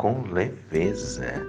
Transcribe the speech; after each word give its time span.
com 0.00 0.22
leveza. 0.32 1.46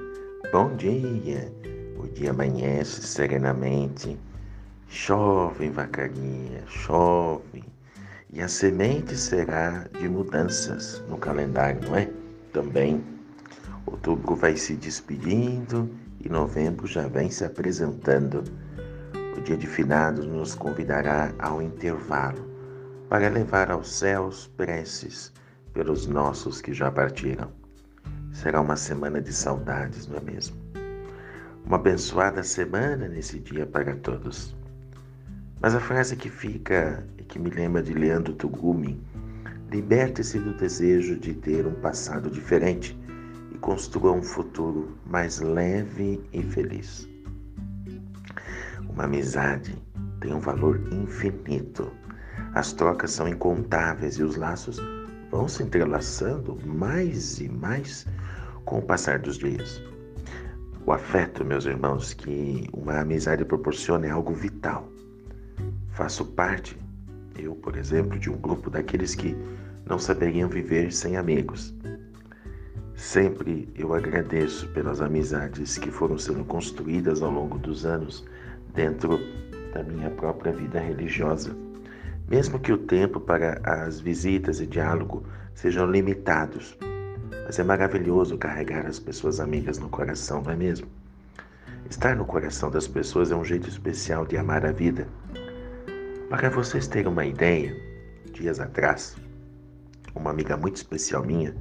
Bom 0.52 0.76
dia! 0.76 1.50
O 1.98 2.06
dia 2.06 2.32
amanhece 2.32 3.02
serenamente, 3.02 4.20
chove 4.90 5.70
vacaria, 5.70 6.62
chove, 6.68 7.64
e 8.30 8.42
a 8.42 8.50
semente 8.50 9.16
será 9.16 9.88
de 9.98 10.10
mudanças 10.10 11.02
no 11.08 11.18
calendário, 11.18 11.80
não 11.88 11.96
é? 11.96 12.12
Também. 12.52 13.02
Outubro 13.86 14.36
vai 14.36 14.58
se 14.58 14.76
despedindo 14.76 15.90
e 16.20 16.28
novembro 16.28 16.86
já 16.86 17.08
vem 17.08 17.32
se 17.32 17.46
apresentando. 17.46 18.44
O 19.38 19.40
dia 19.40 19.56
de 19.56 19.66
finados 19.66 20.26
nos 20.26 20.56
convidará 20.56 21.34
ao 21.40 21.62
intervalo 21.62 22.46
para 23.08 23.30
levar 23.30 23.72
aos 23.72 23.98
céus 23.98 24.52
preces 24.58 25.32
pelos 25.72 26.06
nossos 26.06 26.60
que 26.60 26.74
já 26.74 26.92
partiram. 26.92 27.61
Será 28.34 28.62
uma 28.62 28.76
semana 28.76 29.22
de 29.22 29.34
saudades, 29.34 30.08
não 30.08 30.18
é 30.18 30.22
mesmo? 30.22 30.56
Uma 31.66 31.76
abençoada 31.76 32.42
semana 32.42 33.08
nesse 33.08 33.40
dia 33.40 33.66
para 33.66 33.96
todos. 33.98 34.56
Mas 35.62 35.76
a 35.76 35.80
frase 35.80 36.16
que 36.16 36.30
fica 36.30 37.06
e 37.18 37.24
que 37.24 37.38
me 37.38 37.50
lembra 37.50 37.84
de 37.84 37.94
Leandro 37.94 38.34
Tugumi: 38.34 39.00
liberte-se 39.70 40.40
do 40.40 40.56
desejo 40.56 41.20
de 41.20 41.34
ter 41.34 41.68
um 41.68 41.76
passado 41.82 42.32
diferente 42.32 42.98
e 43.54 43.58
construa 43.60 44.12
um 44.14 44.24
futuro 44.24 44.98
mais 45.06 45.40
leve 45.40 46.24
e 46.34 46.42
feliz. 46.42 47.08
Uma 48.90 49.04
amizade 49.04 49.76
tem 50.20 50.34
um 50.34 50.40
valor 50.40 50.82
infinito. 50.92 51.92
As 52.54 52.74
trocas 52.74 53.12
são 53.12 53.28
incontáveis 53.28 54.16
e 54.16 54.24
os 54.24 54.36
laços 54.36 54.82
vão 55.30 55.48
se 55.48 55.64
entrelaçando 55.64 56.58
mais 56.66 57.40
e 57.40 57.48
mais 57.48 58.06
com 58.66 58.80
o 58.80 58.82
passar 58.82 59.20
dos 59.20 59.38
dias. 59.38 59.82
O 60.86 60.92
afeto, 60.92 61.46
meus 61.46 61.66
irmãos, 61.66 62.14
que 62.14 62.68
uma 62.74 63.00
amizade 63.00 63.46
proporciona 63.46 64.08
é 64.08 64.10
algo 64.10 64.34
vital. 64.34 64.90
Faço 65.92 66.26
parte, 66.26 66.78
eu, 67.38 67.54
por 67.56 67.78
exemplo, 67.78 68.18
de 68.18 68.30
um 68.30 68.38
grupo 68.38 68.70
daqueles 68.70 69.14
que 69.14 69.36
não 69.86 70.00
saberiam 70.00 70.50
viver 70.50 70.92
sem 70.92 71.18
amigos. 71.18 71.76
Sempre 72.96 73.68
eu 73.76 73.94
agradeço 73.94 74.68
pelas 74.70 75.02
amizades 75.02 75.78
que 75.78 75.92
foram 75.92 76.18
sendo 76.18 76.44
construídas 76.46 77.22
ao 77.22 77.32
longo 77.32 77.58
dos 77.58 77.86
anos 77.86 78.26
dentro 78.74 79.20
da 79.74 79.84
minha 79.84 80.10
própria 80.10 80.52
vida 80.52 80.80
religiosa. 80.80 81.56
Mesmo 82.28 82.60
que 82.60 82.72
o 82.72 82.78
tempo 82.78 83.20
para 83.20 83.60
as 83.66 84.00
visitas 84.00 84.62
e 84.62 84.68
diálogo 84.68 85.26
sejam 85.54 85.86
limitados, 85.86 86.78
mas 87.52 87.60
é 87.60 87.66
maravilhoso 87.66 88.38
carregar 88.38 88.86
as 88.86 88.98
pessoas 88.98 89.42
amigas 89.42 89.78
no 89.78 89.90
coração, 89.90 90.42
não 90.42 90.54
é 90.54 90.56
mesmo? 90.56 90.88
Estar 91.90 92.16
no 92.16 92.24
coração 92.24 92.72
das 92.72 92.88
pessoas 92.88 93.30
é 93.30 93.36
um 93.36 93.44
jeito 93.44 93.68
especial 93.68 94.26
de 94.26 94.38
amar 94.38 94.66
a 94.66 94.72
vida. 94.72 95.06
Para 96.30 96.50
vocês 96.50 96.88
terem 96.88 97.12
uma 97.12 97.26
ideia, 97.26 97.76
dias 98.32 98.62
atrás, 98.62 99.18
uma 100.16 100.32
amiga 100.32 100.56
muito 100.56 100.78
especial 100.78 101.26
minha 101.26 101.54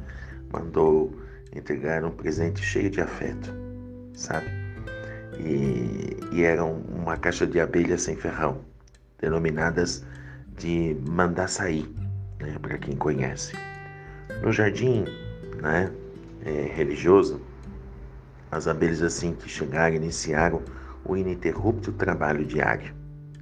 mandou 0.53 1.13
entregar 1.53 2.05
um 2.05 2.13
presente 2.13 2.63
cheio 2.63 2.89
de 2.89 3.01
afeto, 3.01 3.53
sabe? 4.15 4.47
E, 5.41 6.17
e 6.31 6.45
era 6.45 6.65
uma 6.65 7.17
caixa 7.17 7.49
de 7.49 7.59
abelhas 7.59 8.03
sem 8.03 8.15
ferrão, 8.15 8.61
denominadas 9.19 10.05
de 10.57 10.97
mandar 11.09 11.49
sair, 11.49 11.93
né, 12.39 12.57
para 12.63 12.79
quem 12.79 12.95
conhece. 12.95 13.57
No 14.41 14.53
jardim 14.53 15.05
né, 15.61 15.93
é, 16.45 16.73
religioso, 16.75 17.41
as 18.51 18.67
abelhas 18.67 19.03
assim 19.03 19.35
que 19.35 19.49
chegaram 19.49 19.95
iniciaram 19.95 20.63
o 21.05 21.17
ininterrupto 21.17 21.93
trabalho 21.93 22.45
diário. 22.45 22.95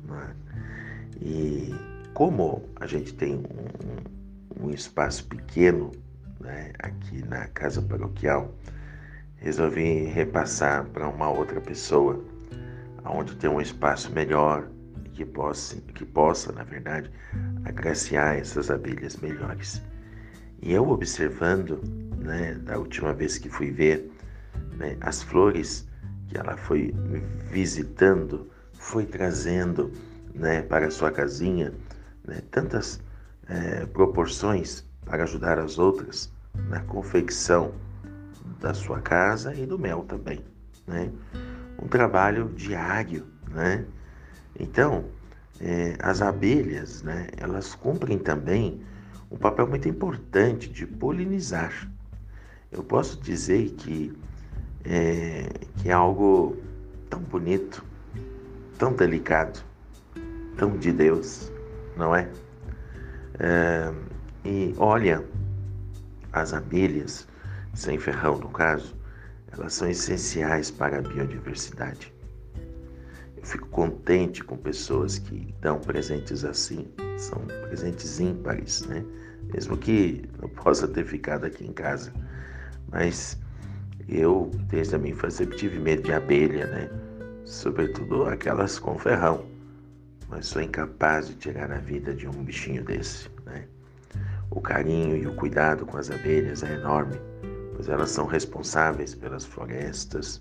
Né? 0.05 0.35
E 1.21 1.75
como 2.15 2.69
a 2.77 2.87
gente 2.87 3.15
tem 3.15 3.37
um, 3.37 4.67
um 4.67 4.71
espaço 4.71 5.25
pequeno 5.27 5.93
né, 6.41 6.73
aqui 6.79 7.25
na 7.27 7.47
casa 7.49 7.81
paroquial, 7.81 8.55
resolvi 9.37 10.05
repassar 10.05 10.85
para 10.87 11.09
uma 11.09 11.31
outra 11.31 11.61
pessoa, 11.61 12.23
onde 13.05 13.37
tem 13.37 13.49
um 13.49 13.61
espaço 13.61 14.13
melhor, 14.13 14.69
que 15.15 15.25
possa, 15.25 15.77
que 15.95 16.05
possa, 16.05 16.53
na 16.53 16.63
verdade, 16.63 17.11
agraciar 17.65 18.37
essas 18.37 18.71
abelhas 18.71 19.17
melhores. 19.17 19.83
E 20.63 20.73
eu 20.73 20.89
observando, 20.89 21.81
né, 22.19 22.55
da 22.55 22.79
última 22.79 23.13
vez 23.13 23.39
que 23.39 23.49
fui 23.49 23.71
ver 23.71 24.11
né, 24.77 24.97
as 25.01 25.23
flores 25.23 25.89
que 26.29 26.37
ela 26.37 26.57
foi 26.57 26.95
visitando, 27.51 28.51
foi 28.75 29.07
trazendo 29.07 29.93
né, 30.35 30.63
para 30.63 30.91
sua 30.91 31.11
casinha 31.11 31.73
né, 32.25 32.43
tantas 32.51 33.01
é, 33.49 33.87
proporções 33.87 34.85
para 35.05 35.25
ajudar 35.25 35.59
as 35.59 35.79
outras 35.79 36.31
na 36.69 36.81
confecção 36.81 37.73
da 38.61 38.75
sua 38.75 39.01
casa 39.01 39.55
e 39.55 39.65
do 39.65 39.79
mel 39.79 40.05
também. 40.07 40.45
Né? 40.87 41.11
Um 41.83 41.87
trabalho 41.87 42.53
diário, 42.55 43.27
né? 43.51 43.85
Então, 44.59 45.05
é, 45.61 45.97
as 46.01 46.21
abelhas, 46.21 47.03
né, 47.03 47.29
elas 47.37 47.75
cumprem 47.75 48.19
também 48.19 48.83
um 49.31 49.37
papel 49.37 49.67
muito 49.67 49.89
importante 49.89 50.69
de 50.69 50.87
polinizar. 50.87 51.89
Eu 52.71 52.83
posso 52.83 53.21
dizer 53.21 53.71
que 53.71 54.17
é, 54.85 55.49
que 55.77 55.89
é 55.89 55.93
algo 55.93 56.57
tão 57.09 57.21
bonito, 57.21 57.85
tão 58.79 58.93
delicado, 58.93 59.61
tão 60.57 60.77
de 60.77 60.93
Deus, 60.93 61.51
não 61.97 62.15
é? 62.15 62.29
é 63.39 63.93
e 64.45 64.75
olha, 64.79 65.25
as 66.33 66.55
abelhas, 66.55 67.27
sem 67.75 67.99
ferrão 67.99 68.39
no 68.39 68.49
caso, 68.49 68.97
elas 69.53 69.75
são 69.75 69.89
essenciais 69.89 70.71
para 70.71 70.99
a 70.99 71.03
biodiversidade. 71.03 72.15
Eu 73.37 73.45
fico 73.45 73.69
contente 73.69 74.43
com 74.45 74.57
pessoas 74.57 75.19
que 75.19 75.55
dão 75.61 75.79
presentes 75.79 76.45
assim, 76.45 76.87
são 77.17 77.39
presentes 77.69 78.21
ímpares, 78.21 78.83
né? 78.87 79.05
Mesmo 79.53 79.77
que 79.77 80.25
não 80.41 80.49
possa 80.49 80.87
ter 80.87 81.05
ficado 81.05 81.45
aqui 81.45 81.67
em 81.67 81.73
casa. 81.73 82.13
Mas 82.91 83.39
eu, 84.09 84.51
desde 84.69 84.97
a 84.97 84.99
minha 84.99 85.13
infância, 85.13 85.45
tive 85.45 85.79
medo 85.79 86.03
de 86.03 86.13
abelha, 86.13 86.67
né? 86.67 86.91
Sobretudo 87.45 88.25
aquelas 88.25 88.79
com 88.79 88.99
ferrão. 88.99 89.45
Mas 90.29 90.47
sou 90.47 90.63
incapaz 90.63 91.29
de 91.29 91.35
tirar 91.35 91.71
a 91.71 91.79
vida 91.79 92.15
de 92.15 92.27
um 92.27 92.45
bichinho 92.45 92.85
desse, 92.85 93.29
né? 93.45 93.65
O 94.51 94.61
carinho 94.61 95.17
e 95.17 95.27
o 95.27 95.35
cuidado 95.35 95.85
com 95.85 95.97
as 95.97 96.11
abelhas 96.11 96.63
é 96.63 96.75
enorme, 96.75 97.19
pois 97.75 97.89
elas 97.89 98.11
são 98.11 98.27
responsáveis 98.27 99.15
pelas 99.15 99.45
florestas, 99.45 100.41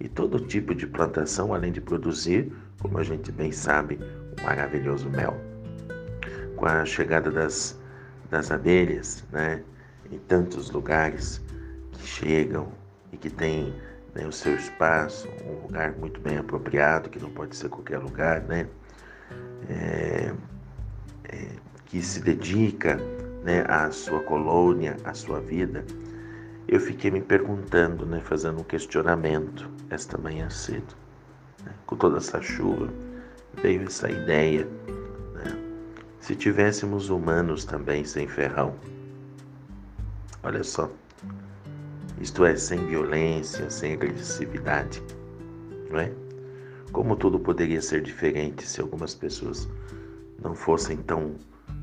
e 0.00 0.08
todo 0.08 0.40
tipo 0.40 0.74
de 0.74 0.86
plantação, 0.86 1.54
além 1.54 1.70
de 1.70 1.80
produzir, 1.80 2.52
como 2.80 2.98
a 2.98 3.04
gente 3.04 3.30
bem 3.30 3.52
sabe, 3.52 3.98
um 4.38 4.44
maravilhoso 4.44 5.08
mel. 5.08 5.36
Com 6.56 6.66
a 6.66 6.84
chegada 6.84 7.30
das, 7.30 7.78
das 8.28 8.50
abelhas, 8.50 9.24
né, 9.30 9.62
em 10.10 10.18
tantos 10.18 10.70
lugares 10.70 11.40
que 11.94 12.06
chegam 12.06 12.68
e 13.12 13.16
que 13.16 13.30
têm 13.30 13.74
né, 14.14 14.26
o 14.26 14.32
seu 14.32 14.54
espaço, 14.54 15.28
um 15.44 15.66
lugar 15.66 15.92
muito 15.92 16.20
bem 16.20 16.38
apropriado, 16.38 17.10
que 17.10 17.18
não 17.18 17.30
pode 17.30 17.56
ser 17.56 17.68
qualquer 17.68 17.98
lugar, 17.98 18.42
né, 18.42 18.68
é, 19.68 20.32
é, 21.24 21.48
que 21.86 22.00
se 22.00 22.20
dedica 22.20 22.96
né, 23.42 23.64
à 23.68 23.90
sua 23.90 24.20
colônia, 24.20 24.96
à 25.04 25.12
sua 25.12 25.40
vida, 25.40 25.84
eu 26.66 26.80
fiquei 26.80 27.10
me 27.10 27.20
perguntando, 27.20 28.06
né, 28.06 28.20
fazendo 28.20 28.60
um 28.60 28.64
questionamento 28.64 29.68
esta 29.90 30.16
manhã 30.16 30.48
cedo. 30.48 30.94
Né, 31.64 31.72
com 31.86 31.96
toda 31.96 32.18
essa 32.18 32.40
chuva, 32.40 32.88
veio 33.60 33.82
essa 33.82 34.10
ideia. 34.10 34.66
Né, 35.34 35.58
se 36.20 36.34
tivéssemos 36.34 37.10
humanos 37.10 37.64
também 37.64 38.04
sem 38.04 38.26
ferrão, 38.26 38.74
olha 40.42 40.64
só, 40.64 40.90
isto 42.20 42.44
é, 42.44 42.56
sem 42.56 42.86
violência, 42.86 43.68
sem 43.70 43.94
agressividade, 43.94 45.02
não 45.90 45.98
é? 45.98 46.12
Como 46.92 47.16
tudo 47.16 47.40
poderia 47.40 47.82
ser 47.82 48.02
diferente 48.02 48.66
se 48.66 48.80
algumas 48.80 49.14
pessoas 49.14 49.68
não 50.40 50.54
fossem 50.54 50.96
tão 50.98 51.34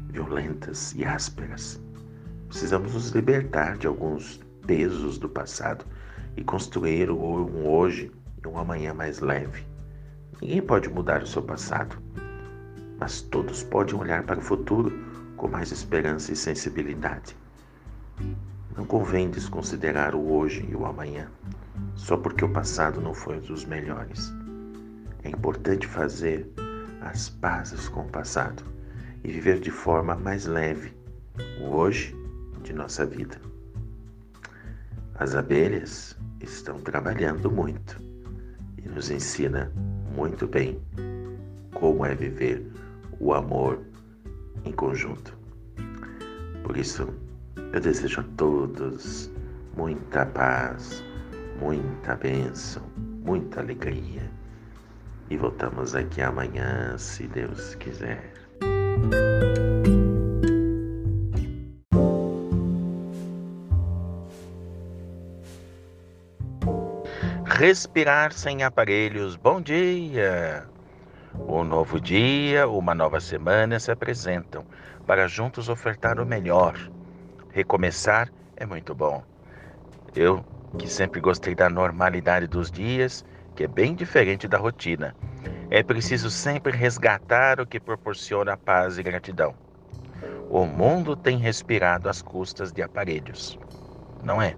violentas 0.07 0.93
e 0.95 1.03
ásperas? 1.03 1.81
Precisamos 2.47 2.93
nos 2.93 3.09
libertar 3.09 3.77
de 3.77 3.87
alguns 3.87 4.39
pesos 4.65 5.17
do 5.17 5.27
passado 5.27 5.85
e 6.37 6.43
construir 6.43 7.11
um 7.11 7.67
hoje 7.67 8.11
e 8.43 8.47
um 8.47 8.57
amanhã 8.57 8.93
mais 8.93 9.19
leve. 9.19 9.65
Ninguém 10.41 10.61
pode 10.61 10.89
mudar 10.89 11.21
o 11.21 11.27
seu 11.27 11.41
passado, 11.41 11.97
mas 12.99 13.21
todos 13.21 13.63
podem 13.63 13.95
olhar 13.95 14.23
para 14.23 14.39
o 14.39 14.41
futuro 14.41 14.91
com 15.35 15.47
mais 15.47 15.71
esperança 15.71 16.31
e 16.31 16.35
sensibilidade. 16.35 17.35
Não 18.75 18.85
convém 18.85 19.29
desconsiderar 19.29 20.15
o 20.15 20.31
hoje 20.31 20.65
e 20.69 20.75
o 20.75 20.85
amanhã, 20.85 21.29
só 21.95 22.15
porque 22.17 22.45
o 22.45 22.49
passado 22.49 23.01
não 23.01 23.13
foi 23.13 23.39
dos 23.39 23.65
melhores. 23.65 24.33
É 25.23 25.29
importante 25.29 25.85
fazer 25.85 26.49
as 27.01 27.29
pazes 27.29 27.89
com 27.89 28.01
o 28.01 28.09
passado 28.09 28.63
e 29.23 29.31
viver 29.31 29.59
de 29.59 29.71
forma 29.71 30.15
mais 30.15 30.45
leve 30.45 30.93
o 31.61 31.75
hoje 31.75 32.15
de 32.63 32.73
nossa 32.73 33.05
vida. 33.05 33.39
As 35.15 35.35
abelhas 35.35 36.17
estão 36.39 36.79
trabalhando 36.79 37.51
muito 37.51 38.01
e 38.77 38.87
nos 38.87 39.11
ensina 39.11 39.71
muito 40.15 40.47
bem 40.47 40.81
como 41.73 42.05
é 42.05 42.15
viver 42.15 42.65
o 43.19 43.33
amor 43.33 43.79
em 44.65 44.71
conjunto. 44.71 45.37
Por 46.63 46.77
isso, 46.77 47.07
eu 47.55 47.79
desejo 47.79 48.21
a 48.21 48.25
todos 48.37 49.31
muita 49.75 50.25
paz, 50.25 51.03
muita 51.59 52.15
bênção, 52.15 52.83
muita 53.23 53.61
alegria. 53.61 54.29
E 55.29 55.37
voltamos 55.37 55.95
aqui 55.95 56.21
amanhã, 56.21 56.97
se 56.97 57.27
Deus 57.27 57.75
quiser. 57.75 58.33
Respirar 67.45 68.33
sem 68.33 68.63
aparelhos. 68.63 69.35
Bom 69.35 69.61
dia! 69.61 70.67
Um 71.47 71.63
novo 71.63 71.99
dia, 71.99 72.67
uma 72.67 72.93
nova 72.93 73.21
semana 73.21 73.79
se 73.79 73.91
apresentam 73.91 74.65
para 75.05 75.27
juntos 75.27 75.69
ofertar 75.69 76.19
o 76.19 76.25
melhor. 76.25 76.75
Recomeçar 77.53 78.31
é 78.55 78.65
muito 78.65 78.95
bom. 78.95 79.21
Eu, 80.15 80.45
que 80.79 80.87
sempre 80.87 81.19
gostei 81.19 81.53
da 81.53 81.69
normalidade 81.69 82.47
dos 82.47 82.71
dias, 82.71 83.25
que 83.53 83.65
é 83.65 83.67
bem 83.67 83.93
diferente 83.93 84.47
da 84.47 84.57
rotina, 84.57 85.13
é 85.69 85.83
preciso 85.83 86.31
sempre 86.31 86.71
resgatar 86.71 87.59
o 87.59 87.67
que 87.67 87.79
proporciona 87.79 88.55
paz 88.55 88.97
e 88.97 89.03
gratidão. 89.03 89.53
O 90.49 90.65
mundo 90.65 91.15
tem 91.15 91.37
respirado 91.37 92.07
às 92.07 92.21
custas 92.21 92.71
de 92.71 92.81
aparelhos, 92.81 93.59
não 94.23 94.41
é? 94.41 94.55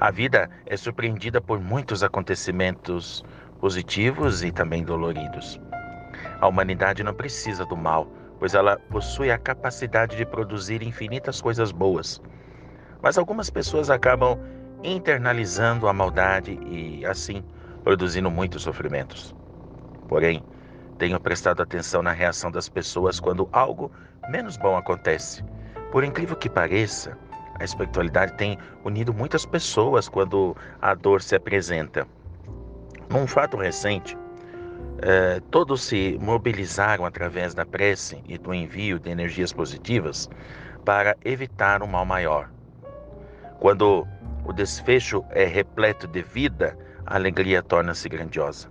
A 0.00 0.10
vida 0.10 0.48
é 0.64 0.76
surpreendida 0.76 1.40
por 1.40 1.60
muitos 1.60 2.02
acontecimentos 2.02 3.22
positivos 3.60 4.42
e 4.42 4.50
também 4.50 4.82
doloridos. 4.82 5.60
A 6.40 6.48
humanidade 6.48 7.02
não 7.02 7.14
precisa 7.14 7.66
do 7.66 7.76
mal, 7.76 8.10
pois 8.38 8.54
ela 8.54 8.76
possui 8.90 9.30
a 9.30 9.38
capacidade 9.38 10.16
de 10.16 10.26
produzir 10.26 10.82
infinitas 10.82 11.40
coisas 11.40 11.72
boas. 11.72 12.20
Mas 13.02 13.18
algumas 13.18 13.50
pessoas 13.50 13.90
acabam 13.90 14.38
internalizando 14.82 15.88
a 15.88 15.92
maldade 15.92 16.58
e, 16.66 17.04
assim, 17.06 17.44
produzindo 17.82 18.30
muitos 18.30 18.62
sofrimentos. 18.62 19.34
Porém, 20.08 20.44
tenho 20.98 21.20
prestado 21.20 21.62
atenção 21.62 22.02
na 22.02 22.12
reação 22.12 22.50
das 22.50 22.68
pessoas 22.68 23.20
quando 23.20 23.48
algo 23.52 23.90
menos 24.28 24.56
bom 24.56 24.76
acontece. 24.76 25.44
Por 25.90 26.04
incrível 26.04 26.36
que 26.36 26.48
pareça, 26.48 27.18
a 27.58 27.64
espiritualidade 27.64 28.34
tem 28.34 28.58
unido 28.84 29.12
muitas 29.12 29.46
pessoas 29.46 30.08
quando 30.08 30.56
a 30.80 30.94
dor 30.94 31.22
se 31.22 31.34
apresenta. 31.34 32.06
Num 33.08 33.26
fato 33.26 33.56
recente, 33.56 34.16
eh, 35.02 35.40
todos 35.50 35.82
se 35.82 36.18
mobilizaram 36.20 37.04
através 37.04 37.54
da 37.54 37.66
prece 37.66 38.22
e 38.26 38.38
do 38.38 38.54
envio 38.54 38.98
de 38.98 39.10
energias 39.10 39.52
positivas 39.52 40.28
para 40.84 41.16
evitar 41.24 41.82
um 41.82 41.86
mal 41.86 42.04
maior. 42.04 42.50
Quando 43.60 44.06
o 44.44 44.52
desfecho 44.52 45.24
é 45.30 45.44
repleto 45.44 46.06
de 46.06 46.22
vida, 46.22 46.76
a 47.04 47.16
alegria 47.16 47.62
torna-se 47.62 48.08
grandiosa. 48.08 48.70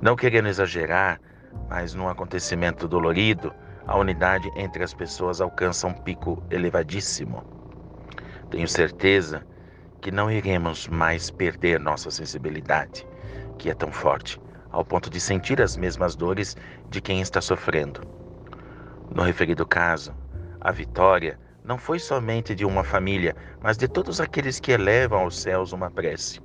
Não 0.00 0.14
querendo 0.14 0.48
exagerar, 0.48 1.20
mas 1.68 1.94
num 1.94 2.08
acontecimento 2.08 2.86
dolorido, 2.86 3.52
a 3.86 3.96
unidade 3.96 4.50
entre 4.54 4.84
as 4.84 4.92
pessoas 4.92 5.40
alcança 5.40 5.86
um 5.86 5.94
pico 5.94 6.42
elevadíssimo. 6.50 7.42
Tenho 8.50 8.68
certeza 8.68 9.46
que 10.00 10.10
não 10.12 10.30
iremos 10.30 10.86
mais 10.86 11.30
perder 11.30 11.80
nossa 11.80 12.10
sensibilidade, 12.10 13.06
que 13.58 13.70
é 13.70 13.74
tão 13.74 13.90
forte, 13.90 14.40
ao 14.70 14.84
ponto 14.84 15.08
de 15.08 15.20
sentir 15.20 15.60
as 15.60 15.76
mesmas 15.76 16.14
dores 16.14 16.56
de 16.90 17.00
quem 17.00 17.20
está 17.20 17.40
sofrendo. 17.40 18.00
No 19.10 19.22
referido 19.22 19.66
caso, 19.66 20.14
a 20.60 20.70
vitória 20.70 21.38
não 21.64 21.78
foi 21.78 21.98
somente 21.98 22.54
de 22.54 22.64
uma 22.64 22.84
família, 22.84 23.34
mas 23.60 23.76
de 23.76 23.88
todos 23.88 24.20
aqueles 24.20 24.60
que 24.60 24.72
elevam 24.72 25.20
aos 25.20 25.38
céus 25.38 25.72
uma 25.72 25.90
prece. 25.90 26.40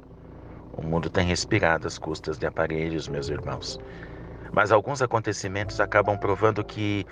O 0.73 0.81
mundo 0.81 1.09
tem 1.09 1.27
respirado 1.27 1.87
às 1.87 1.97
custas 1.97 2.37
de 2.37 2.45
aparelhos, 2.45 3.07
meus 3.07 3.29
irmãos. 3.29 3.79
Mas 4.51 4.71
alguns 4.71 5.01
acontecimentos 5.01 5.79
acabam 5.79 6.17
provando 6.17 6.63
que 6.63 7.05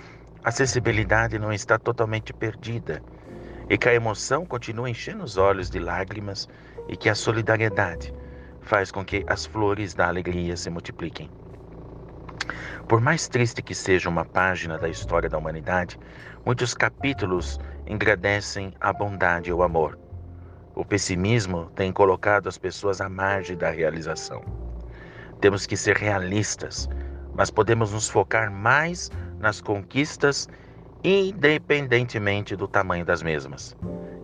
a 0.44 0.50
sensibilidade 0.50 1.38
não 1.38 1.52
está 1.52 1.78
totalmente 1.78 2.32
perdida 2.32 3.02
e 3.70 3.78
que 3.78 3.88
a 3.88 3.94
emoção 3.94 4.44
continua 4.44 4.90
enchendo 4.90 5.22
os 5.22 5.36
olhos 5.36 5.70
de 5.70 5.78
lágrimas 5.78 6.48
e 6.88 6.96
que 6.96 7.08
a 7.08 7.14
solidariedade 7.14 8.12
faz 8.62 8.90
com 8.90 9.04
que 9.04 9.24
as 9.26 9.44
flores 9.44 9.94
da 9.94 10.08
alegria 10.08 10.56
se 10.56 10.70
multipliquem. 10.70 11.30
Por 12.88 13.00
mais 13.00 13.28
triste 13.28 13.62
que 13.62 13.74
seja 13.74 14.08
uma 14.08 14.24
página 14.24 14.78
da 14.78 14.88
história 14.88 15.28
da 15.28 15.38
humanidade, 15.38 15.98
muitos 16.44 16.74
capítulos 16.74 17.58
engrandecem 17.86 18.74
a 18.80 18.92
bondade 18.92 19.50
e 19.50 19.52
o 19.52 19.62
amor. 19.62 19.98
O 20.74 20.84
pessimismo 20.84 21.70
tem 21.74 21.92
colocado 21.92 22.48
as 22.48 22.58
pessoas 22.58 23.00
à 23.00 23.08
margem 23.08 23.56
da 23.56 23.70
realização. 23.70 24.42
Temos 25.40 25.66
que 25.66 25.76
ser 25.76 25.96
realistas, 25.96 26.88
mas 27.34 27.50
podemos 27.50 27.92
nos 27.92 28.08
focar 28.08 28.50
mais 28.50 29.10
nas 29.38 29.60
conquistas 29.60 30.48
independentemente 31.04 32.54
do 32.54 32.68
tamanho 32.68 33.04
das 33.04 33.22
mesmas. 33.22 33.76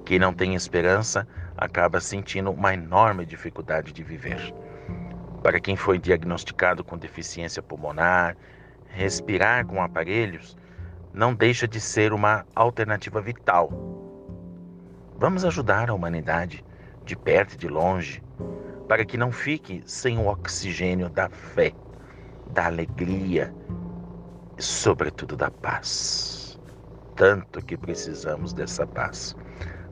Quem 0.08 0.18
não 0.18 0.32
tem 0.32 0.54
esperança 0.54 1.28
acaba 1.54 2.00
sentindo 2.00 2.50
uma 2.50 2.72
enorme 2.72 3.26
dificuldade 3.26 3.92
de 3.92 4.02
viver. 4.02 4.54
Para 5.42 5.60
quem 5.60 5.76
foi 5.76 5.98
diagnosticado 5.98 6.82
com 6.82 6.96
deficiência 6.96 7.62
pulmonar, 7.62 8.34
respirar 8.86 9.66
com 9.66 9.82
aparelhos 9.82 10.56
não 11.12 11.34
deixa 11.34 11.68
de 11.68 11.78
ser 11.78 12.14
uma 12.14 12.46
alternativa 12.56 13.20
vital. 13.20 13.70
Vamos 15.18 15.44
ajudar 15.44 15.90
a 15.90 15.94
humanidade, 15.94 16.64
de 17.04 17.14
perto 17.14 17.52
e 17.52 17.58
de 17.58 17.68
longe, 17.68 18.22
para 18.88 19.04
que 19.04 19.18
não 19.18 19.30
fique 19.30 19.82
sem 19.84 20.16
o 20.16 20.26
oxigênio 20.26 21.10
da 21.10 21.28
fé, 21.28 21.74
da 22.50 22.64
alegria 22.64 23.54
e, 24.56 24.62
sobretudo, 24.62 25.36
da 25.36 25.50
paz 25.50 26.48
tanto 27.18 27.60
que 27.60 27.76
precisamos 27.76 28.52
dessa 28.52 28.86
paz. 28.86 29.36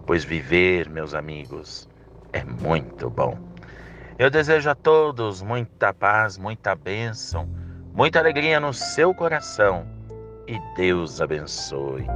Pois 0.06 0.24
viver, 0.24 0.88
meus 0.88 1.14
amigos, 1.14 1.88
é 2.32 2.44
muito 2.44 3.10
bom. 3.10 3.36
Eu 4.18 4.30
desejo 4.30 4.70
a 4.70 4.74
todos 4.74 5.42
muita 5.42 5.92
paz, 5.92 6.38
muita 6.38 6.74
bênção, 6.76 7.46
muita 7.92 8.20
alegria 8.20 8.60
no 8.60 8.72
seu 8.72 9.12
coração 9.12 9.84
e 10.46 10.58
Deus 10.76 11.20
abençoe. 11.20 12.06